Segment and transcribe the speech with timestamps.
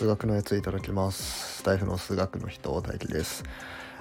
[0.00, 1.58] 数学のやついただきます。
[1.58, 3.44] スタイフの数学の人大輝です。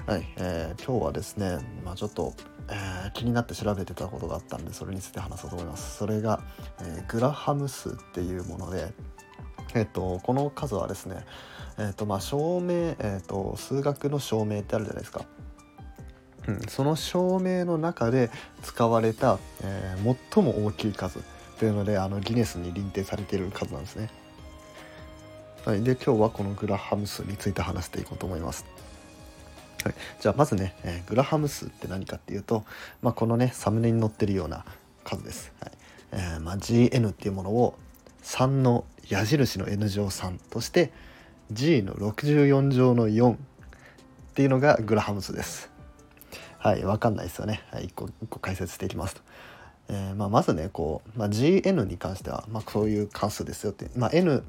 [0.08, 2.34] はい、えー、今日はですねまあちょっと、
[2.70, 5.98] えー、気になって調べてたことがあったんでそれについて話そうと思います。
[5.98, 6.42] それが、
[6.80, 8.94] えー、グラハム数っていうもので
[9.74, 11.26] えっ、とこの数はですね
[11.78, 15.26] えっ、とまあ証明えっ、と数学の証明ってあるじゃないですか。
[16.48, 18.32] うん、その証明の中で
[18.64, 21.20] 使われた、えー、最も大きい数
[21.60, 24.10] というのであのギネスに認定されている数なんですね。
[25.66, 28.66] はい、で今日はこのグラハム数について話していこうと思います。
[29.84, 32.64] はい、じゃあまずね、えー、グラハム数って何かっていうと、
[33.02, 34.64] まあ、このねサムネに載ってるような
[35.04, 35.52] 数です。
[35.60, 35.72] はい
[36.12, 37.76] えーまあ、GN っていうものを
[38.24, 40.92] 3の矢印の N 乗3として
[41.52, 43.38] G の64乗の4っ
[44.34, 45.70] ていうのがグラハム数です。
[46.58, 47.64] はい、わかんないですよね。
[47.72, 49.22] はい、1個1個解説していきますと。
[49.90, 54.44] えーまあ、まずねこう、まあ、GN に関しては、まあ、そういう関数ですよって、まあ、N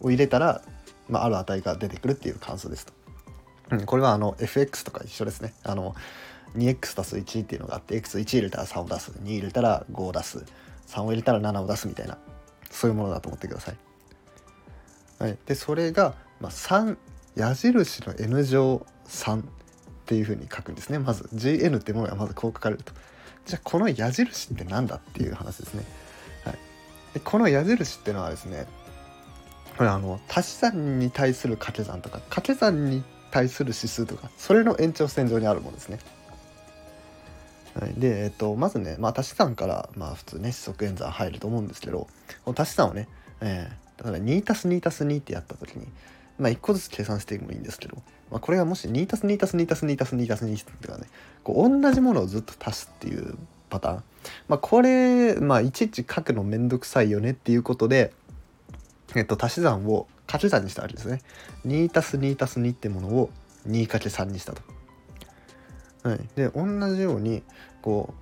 [0.00, 0.62] を入れたら、
[1.08, 2.92] まあ、ある値が出てくるっていう関数ですと。
[3.70, 5.54] うん、これはあの fx とか一緒ですね。
[5.64, 5.94] あの
[6.56, 10.44] 2x 足す1っていうのがあって x1 入れたら3を出す2入れたら5を出す
[10.88, 12.18] 3を入れたら7を出すみたいな
[12.70, 13.76] そういうものだと思ってください。
[15.18, 16.96] はい、でそれが、まあ、3
[17.34, 19.44] 矢印の n 乗3っ
[20.06, 22.92] ていうふうに書くんですねまず gn っていうものがまずこう書かれると。
[23.44, 25.84] じゃあこの矢印って何だっていう話ですね。
[26.44, 26.58] はい、
[27.14, 28.66] でこの矢印っていうのはですね
[29.78, 35.98] あの足し算に対する掛け算とか掛け算に対する指数とかそれの延長線上にあるものですね。
[37.78, 42.06] はい、で、えっと、まずね、まあ、足し算から、まあ、普通ね、四則演算入ると思うんですけど、
[42.46, 43.06] この足し算をね、
[43.42, 45.86] えー、だから2たす2たす2ってやった時に、
[46.38, 47.96] まあ、1個ずつ計算してもいいんですけど、
[48.30, 51.04] まあ、これがもし2たす2たす2たす2たす2たす2ってかね、
[51.44, 53.36] こう同じものをずっと足すっていう
[53.68, 54.02] パターン。
[54.48, 58.12] まあ、これ、まあ、いちいち書くのめんどくさいよねっていうことで、
[59.16, 61.22] えっと、足し算を掛け算にしたわけですね。
[61.66, 63.30] 2たす2たす2ってものを
[63.66, 64.62] 2×3 にしたと。
[66.02, 67.42] はい、で同じように
[67.82, 68.14] こ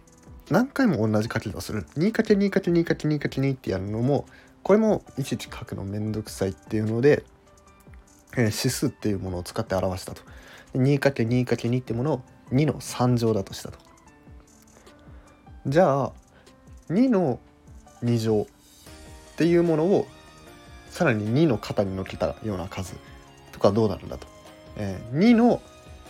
[0.48, 4.24] う何回も同じ掛け算する 2×2×2×2×2 ってやるのも
[4.62, 7.24] これもいちいち書くのめんどくさいっていうので、
[8.36, 10.22] えー、指数っていうものを使って表したと。
[10.74, 12.22] 2×2×2 ってものを
[12.52, 13.78] 2の3乗だとしたと。
[15.66, 16.12] じゃあ
[16.90, 17.40] 2の
[18.02, 20.06] 2乗っていうものを
[20.94, 22.94] さらに2の肩に乗っけたような数
[23.50, 24.28] とかどうなるんだと。
[24.76, 25.60] えー、2の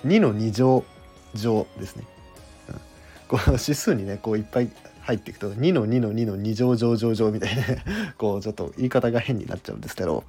[0.04, 0.84] 2の2乗
[1.34, 2.04] 乗ですね。
[2.68, 2.74] うん、
[3.26, 7.62] こう指数にねこういっぱい入っていくと2の2の2の2乗乗乗乗みたいな
[8.18, 10.22] こうちょっと言い方が変になっちゃうんですけど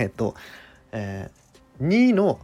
[0.00, 0.34] えっと、
[0.90, 2.40] えー、2の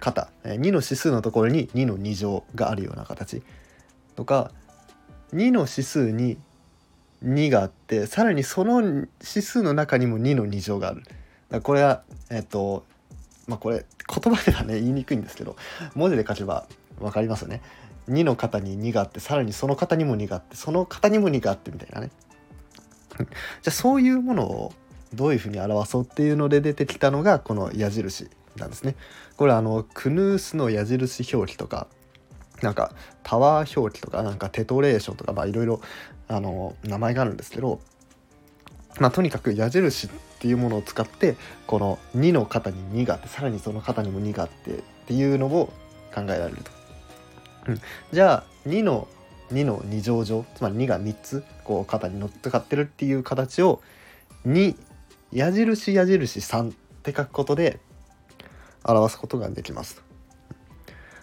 [0.00, 3.42] 肩2の指数のところに2の2乗があるような形
[4.14, 4.52] とか
[5.34, 6.38] 2の指数に
[7.24, 11.02] 2があってさらにその指数の中にも2の2乗がある。
[11.62, 12.84] これはえっと
[13.46, 15.56] まあこれ言葉ではね言いにくいんですけど
[15.94, 16.66] 文字で書けば
[16.98, 17.62] 分かりますよね。
[18.08, 22.10] 2の型に2があってさらにその型にも2があってその型にも2があってみたいなね。
[23.16, 23.26] じゃ
[23.68, 24.72] あそういうものを
[25.14, 28.96] どういうふうに表そうっていうので出てきたのがこの矢印なんですね。
[29.36, 31.88] これあのクヌースの矢印表記とか
[32.62, 35.80] なんかタワー表記とかなんかテトレーションとかまあいろいろ
[36.28, 37.80] あの名前があるんですけど、
[38.98, 45.72] まあ、とにかく矢印っていうものを使ってこの2の肩に2があってさらにその肩にも2があってっていうのを
[46.14, 46.70] 考えられると。
[47.68, 47.80] うん、
[48.12, 49.08] じゃあ2の
[49.50, 53.80] 2の2乗乗つまり2が3つこう肩に乗っかってるっていう形を
[54.46, 54.76] 2
[55.32, 57.80] 矢印矢印3って書くことで
[58.84, 60.05] 表すことができます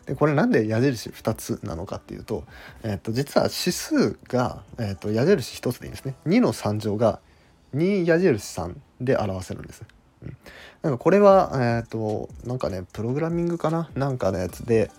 [0.05, 2.43] でこれなんで矢印2つなのかっていうと,、
[2.83, 6.15] えー、と実は指数が、えー、と矢印1つでいいんですね。
[6.27, 7.19] 2の3乗が
[7.75, 9.83] 2矢印3で表せるんです。
[10.21, 10.37] うん、
[10.81, 13.89] なんかこれはえっ、ー、となんかねプログラミングかな？
[13.95, 14.91] なんかのやつで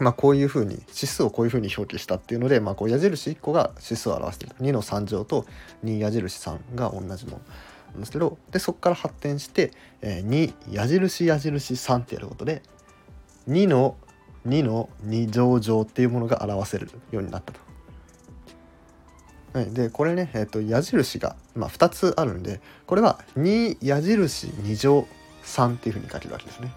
[0.00, 4.56] まあこういうふうに指数をこういうふうに表記したっていうので、まあ、こう矢印1個が指数を表している。
[4.60, 5.46] 2の3乗と
[5.84, 7.40] 2矢印3が同じもの
[7.92, 9.70] なんですけどでそこから発展して、
[10.00, 12.62] えー、2矢印矢印3ってやることで
[13.48, 13.96] 2の
[14.46, 17.60] 2の2乗乗っていうものが表せるようになったと。
[19.52, 25.06] はい、でこれね、えー、と矢印が、まあ、2つあるんでこれは2矢印2乗
[25.44, 26.72] 3っていうふうに書けるわけですね。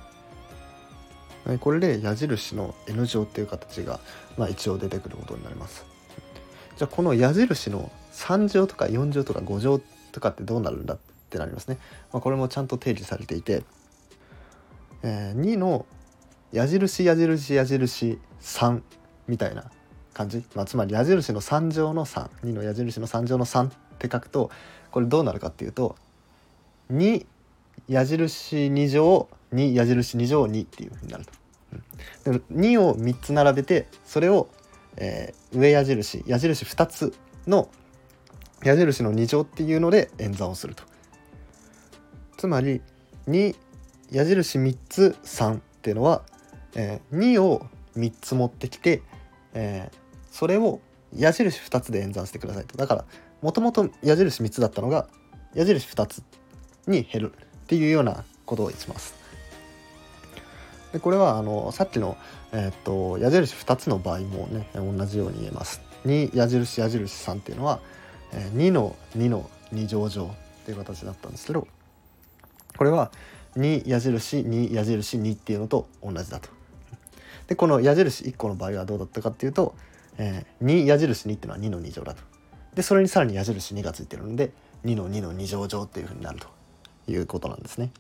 [1.45, 3.99] はい、これで矢印の N 乗っていう形が、
[4.35, 5.85] まあ、一応出てくることになります。
[6.75, 9.79] じゃあこの矢印の3乗とか4乗とか5乗
[10.11, 10.97] とかってどうなるんだっ
[11.29, 11.77] てなりますね。
[12.11, 13.63] まあ、これもちゃんと定義されていて、
[15.03, 15.85] えー、2の
[16.55, 18.81] 矢印矢印矢印3
[19.27, 19.65] みたいな
[20.13, 24.49] 感じ、まあ、つまり矢印の3乗の32の矢印の3乗の3って書くと
[24.89, 25.97] これどうなるかっていうと
[26.93, 27.25] 2
[27.89, 31.31] 矢印2乗2矢印2乗2っていうふうになると。
[32.25, 34.47] うん、で2を3つ並べてそれを、
[34.95, 37.13] えー、上矢印矢印2つ
[37.47, 37.69] の
[38.63, 40.83] 矢印の2乗っていうので演算をすると。
[42.37, 42.81] つまり
[43.27, 43.55] 2
[44.11, 46.23] 矢印3つ3っていうのは、
[46.75, 47.65] えー、2を
[47.97, 49.01] 3つ持ってきて、
[49.53, 49.97] えー、
[50.31, 50.81] それを
[51.15, 53.05] 矢印2つで演算してくださいとだから
[53.41, 55.07] もともと矢印3つだったのが
[55.53, 56.23] 矢印2つ
[56.87, 59.15] に減るっていうようなことをします。
[60.93, 62.17] でこれはあのさっきの、
[62.51, 65.81] えー、っと矢印2つの場合もね同じように言えます。
[66.05, 67.79] 2矢印矢印3っていうのは、
[68.33, 71.67] えー、2の2の2乗乗っていう形だったんですけど
[72.77, 73.11] これは
[73.57, 76.54] 2矢印2矢印2っていうのと同じだと。
[77.47, 79.75] でこの矢印1個の場合はどうだったかっていうと、
[80.17, 82.21] えー、2矢印2っていうのは2の2乗だと。
[82.73, 84.51] でそれにさらに矢印2がついてるので
[84.83, 86.47] 2の2の2乗乗っていうふうになると
[87.11, 87.91] いうことなんですね。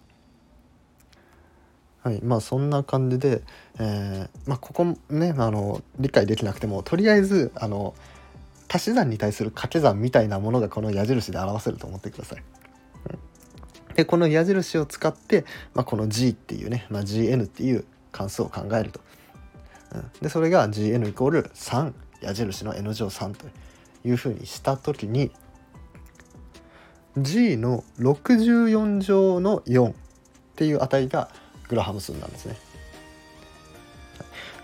[2.03, 3.41] はい、まあそんな感じで、
[3.79, 7.95] えー、まあ、ここねあの理解できなくてもとりあえずあの
[8.71, 12.43] 足し算に対する掛け算みたいなものがこの矢印で表せると思ってください。
[13.95, 18.99] でこの矢印を使って、まあ、この g っていうね、まあ、gn っていう関数を考えると。
[20.21, 23.45] でそれが gn イコール3矢印の n 乗3と
[24.03, 25.31] いうふうにした時に
[27.17, 29.93] g の64乗の4っ
[30.55, 31.29] ていう値が
[31.69, 32.57] グラハム数なんですね。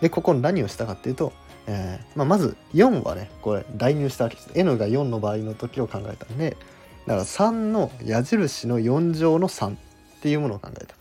[0.01, 1.31] でここ何をしたかっていうと、
[1.67, 4.49] えーまあ、まず4はねこれ代入したわけです。
[4.55, 6.57] n が4の場合の時を考えたんで
[7.05, 9.77] だから3の矢印の4乗の3っ
[10.21, 10.95] ていうものを考えた。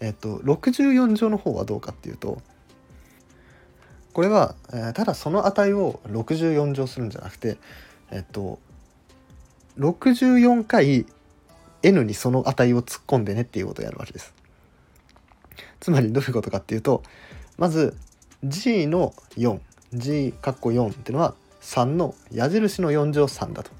[0.00, 2.40] えっ、と64乗の方はどうかっていうと
[4.12, 7.58] これは、えー、ただその値を64乗するんじゃなくて
[8.10, 8.58] えっ、と
[9.78, 11.06] 64回
[11.82, 14.34] n にその値を突っ込んでねっていうことをやるわけです。
[15.80, 17.02] つまりどういうことかっていうと
[17.56, 17.96] まず
[18.44, 23.70] g の 4g 括弧4っていうのは3の矢印の4乗3だと。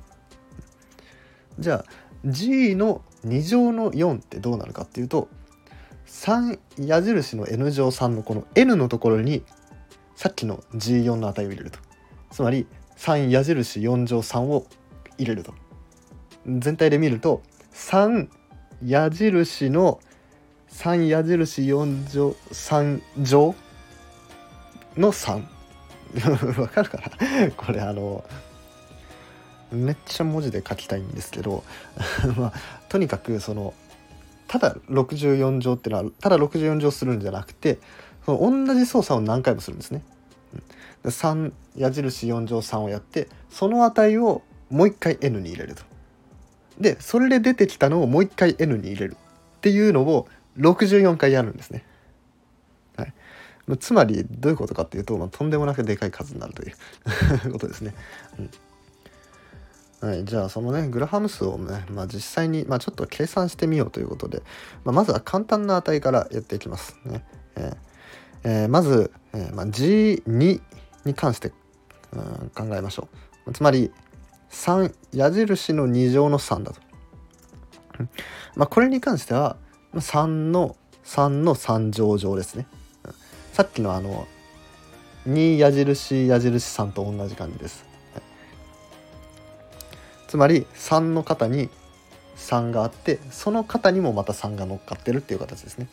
[1.59, 1.91] じゃあ
[2.25, 5.29] g の2乗の4ってどうなるかっていうと
[6.11, 9.45] 3矢印の n 乗3のこの n のところに
[10.17, 11.79] さっきの g4 の値を入れると。
[12.31, 12.67] つまり
[12.99, 14.67] 3矢印4乗3を
[15.17, 15.55] 入れると。
[16.47, 17.43] 全体で見ると
[17.73, 18.29] 3
[18.85, 20.01] 矢印の
[20.71, 23.55] 3矢印4乗3乗
[24.97, 25.45] の3
[26.61, 27.51] わかるかな？
[27.57, 28.25] これあの
[29.71, 31.63] めっちゃ文字で書きたいんですけど
[32.37, 32.53] まあ
[32.89, 33.75] とにかくその
[34.51, 37.79] ただ64乗っていうのはただ64乗するんじゃなくて
[38.27, 40.03] その同じ操作を何回もするんですね。
[41.05, 45.85] 3矢印4乗3をやってその値をもう一回 n に入れると。
[46.81, 49.17] でそれで出てきたのをもう一回 n に入れる
[49.59, 50.27] っていうのを
[50.59, 51.85] 64回やるんですね。
[52.97, 53.15] はい、
[53.79, 56.73] つまりどういうことかっていうと、まあ、とんでもなくでかい数になるとい
[57.47, 57.95] う ことですね。
[58.37, 58.51] うん
[60.01, 64.43] はい、じゃあそのねグラハム数をね、まあ、実際に、まあ、ちょっと計算してみようということで、
[64.85, 67.25] まあ、まずは簡単な値からやっていきますね。
[67.57, 67.77] えー
[68.43, 70.61] えー、まず、えーまあ、G2
[71.05, 71.53] に関して、
[72.13, 73.09] うん、考えましょ
[73.47, 73.53] う。
[73.53, 73.93] つまり
[74.51, 76.81] 3矢印の2乗の3だと。
[78.57, 79.57] まあ、これに関しては
[79.95, 82.67] 3の3の3乗乗ですね。
[83.53, 84.27] さっきのあの
[85.29, 87.90] 2矢印矢印3と同じ感じです。
[90.31, 91.69] つまり3の肩に
[92.37, 95.89] 3があってその肩にもまた3が乗っかってるっていう形ですね。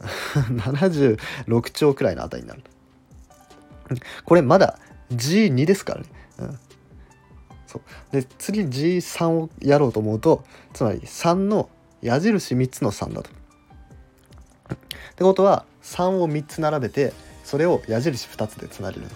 [0.00, 2.62] 76兆くらいの値になる。
[4.24, 4.78] これまだ
[5.12, 6.06] G2 ですからね。
[6.40, 6.58] うん
[7.66, 11.68] そうで次 G3 をやろうと思うとつまり3の
[12.00, 13.30] 矢印3つの3だと。
[14.70, 14.76] っ
[15.16, 17.12] てことは3を3つ並べて
[17.46, 19.14] それを矢印2つでつなげると。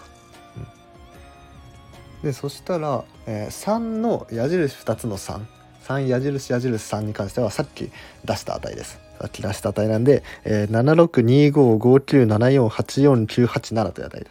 [2.23, 7.91] でそしたら、えー、3の矢印2つの33矢印矢印3に関してはさっき
[8.25, 9.01] 出した値です。
[9.19, 14.31] さっき出した値なんで、えー、7625597484987という値です。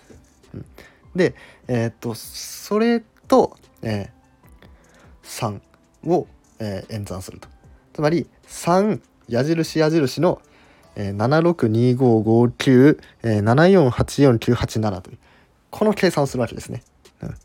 [0.53, 0.65] うん、
[1.15, 1.35] で、
[1.67, 5.59] えー、っとそれと、えー、3
[6.09, 6.27] を
[6.59, 7.47] えー、演算すると
[7.93, 10.41] つまり3矢印矢印の、
[10.95, 13.43] えー、762559、えー、
[14.39, 15.17] 7484987という
[15.69, 16.83] この計算をするわけですね。
[17.21, 17.35] うん、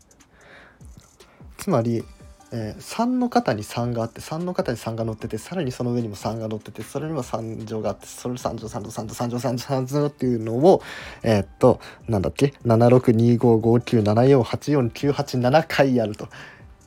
[1.58, 2.04] つまり、
[2.52, 10.82] えー、3の型に3があって3の型に3が乗っててさらにその上にも3が乗っててそれにも3乗があってそれ3乗3乗3乗3乗3乗3乗っていうのを
[11.22, 16.28] えー、っとなんだっけ7625597484987回やると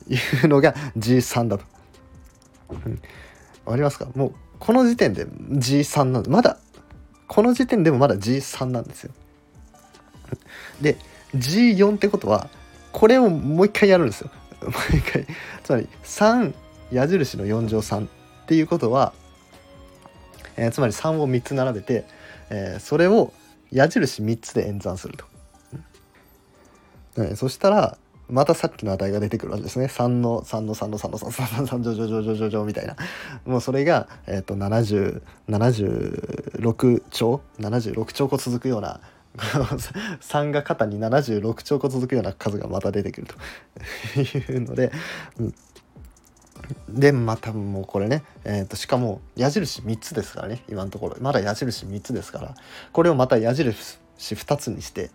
[0.08, 1.64] いうのが G3 だと。
[2.70, 3.00] うん、
[3.64, 4.08] わかりますか？
[4.14, 6.58] もうこの時点で G3 なんまだ
[7.26, 9.12] この時点でもまだ G3 なんですよ。
[10.80, 10.96] で
[11.34, 12.48] G4 ってことは
[12.92, 14.30] これをもう一回やるんですよ。
[14.62, 15.26] もう一回
[15.62, 16.54] つまり3
[16.90, 18.08] 矢印の4乗3っ
[18.46, 19.12] ていうことは、
[20.56, 22.04] えー、つまり3を3つ並べて、
[22.50, 23.32] えー、それを
[23.70, 25.24] 矢印3つで演算すると。
[27.16, 27.98] うん、そしたら
[28.30, 29.86] またさっきの値が出てくるわけですね。
[29.86, 32.96] 3の3の3の3の3の3の3乗乗乗乗乗乗みたいな。
[33.46, 39.00] もうそれが、えーと、7076兆？76兆個続くような
[39.38, 43.34] 3が肩に76兆個続くような数がまた出てくると。
[44.20, 44.24] い
[44.56, 44.92] うので、
[45.38, 45.54] うん、
[46.88, 50.62] でまたもうこれね、えーと、しかも矢印3つですからね。
[50.68, 51.16] 今のところ。
[51.20, 52.54] まだ矢印3つですから。
[52.92, 55.10] これをまた矢印2つにして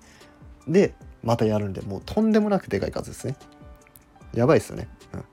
[0.67, 3.35] でまたやるんでもうとんでもなくでかい数ですね。
[4.33, 5.23] やばいですよね、うん、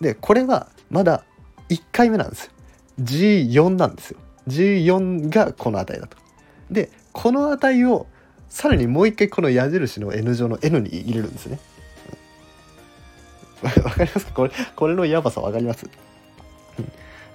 [0.00, 1.22] でこれはまだ
[1.68, 2.52] 1回目なんですよ。
[3.00, 4.18] G4 なんですよ。
[4.48, 6.16] G4 がこの値だと。
[6.70, 8.06] でこの値を
[8.48, 11.60] さらにもう一回この矢印の N 乗の N に入れるんですね。
[13.62, 14.32] わかりますか？
[14.32, 15.88] これこれのやばさわかります？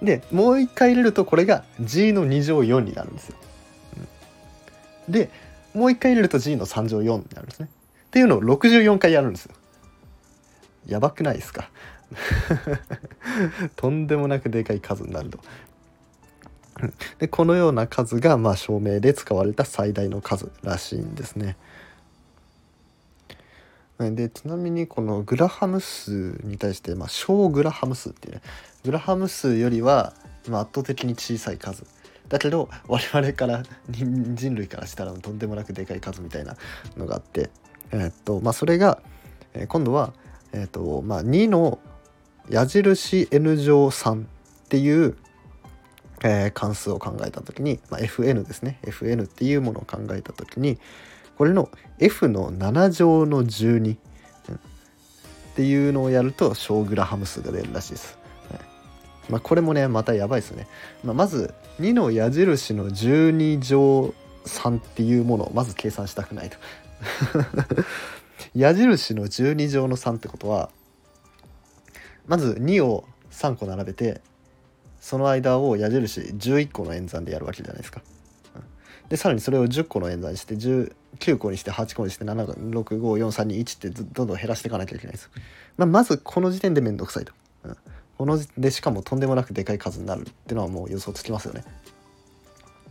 [0.02, 3.38] でもう一回入れるとこれが G の2乗4になるんですよ。
[5.08, 5.30] で
[5.74, 7.70] もう一回入れると G の3乗4になるんですね。
[8.16, 9.56] っていうのを64回やるんですよ。
[10.88, 11.70] やばくないですか？
[13.76, 15.40] とんでもなくでかい数になると。
[17.20, 21.58] でこのような数がまあ証明で使われた最大の数らしいんですね。
[24.00, 28.42] でちなみにこのグラハム数に対して、まあ、小グラハム数っていうね
[28.86, 30.14] グラハム数よりは、
[30.46, 31.84] 圧倒的に小さい数
[32.30, 36.56] だけど我々から人類からしたらとんでもなくでかい数みたいな
[36.96, 37.50] のがあって
[37.92, 39.00] え、っとまあ、それが、
[39.54, 40.14] え、今度は、
[40.54, 41.80] え、っとまあ、2の
[42.50, 44.28] 矢印 n 乗3っ
[44.70, 45.18] ていう、
[46.24, 50.78] えー、関数を考えた時に、まあ、fn ですね fn っていうものを考えた時に
[51.38, 53.98] これの f の7乗の12、
[55.56, 58.18] っていうのをやると小グラハム数が出るらしいです。
[58.50, 58.60] はい
[59.30, 60.68] まあ、これもねまたやばいですね。
[61.02, 64.14] まあ、まず2の矢印の12乗
[64.46, 66.58] 3っていうものをまず計算したくないと。
[68.56, 70.70] 矢印の12乗の3ってことは
[72.28, 74.22] まず2を3個並べて
[75.00, 78.02] その間を矢印11個の演算でやるわけじゃないですか。
[79.10, 85.30] でさらにそれを10個の演算にして19個にして8個にして7654321ってどんどん減らしていかなきゃいけないです。
[85.78, 87.34] まあ、まずこの時点で面倒くさいと。
[87.66, 87.78] うん、
[88.18, 91.64] このでしかもとんでもなくでかい数になるっていうのはもう予想つきますよね。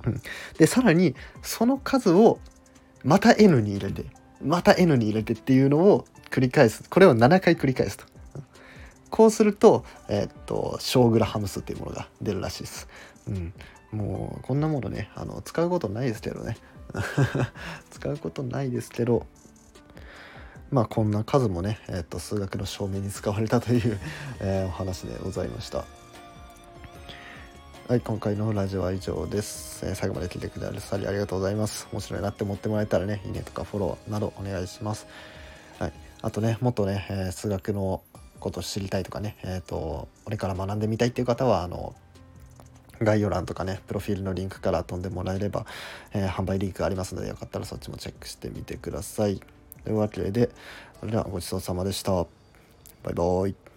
[0.07, 0.23] うん、
[0.59, 2.39] でさらにその数を
[3.05, 4.07] また N に入れて
[4.43, 6.89] また N に入れてっていうのを繰り返す。
[6.89, 8.05] これを7回繰り返すと。
[9.11, 12.89] こうするとえー、っと小グラハム数っていうものが出るらしいです、
[13.29, 13.53] うん、
[13.93, 16.57] もうこんなものねあの使うことないですけどね。
[17.91, 19.27] 使うことないですけど
[20.71, 23.99] まあこんな数もね、えー、っと数学の証明に使われたという、
[24.41, 25.85] え、お話でございました。
[27.87, 29.85] はい、今回のラジオは以上です。
[29.85, 31.87] えー、最後まで聞いてくださりありがとうございます。
[31.93, 35.07] 面白いなって思ってもらえたらね、いいねとかフォローなどお願いします。
[35.79, 38.03] はい、あとね、もっとね、えー、数学の
[38.41, 41.95] ことを知りたいとかね、えっ、ー、と、これから学んでみたいっていう方は、あの、
[43.03, 45.67] 概要欄とかね、プロフィールのリンクから飛んでもらえれば、
[46.15, 49.43] え販売リンクありますので、よかったらそっちもチェックしてみてください。
[49.85, 50.49] というわけで、
[51.01, 52.13] それではごちそうさまでした。
[52.13, 52.25] バ
[53.11, 53.74] イバーイ。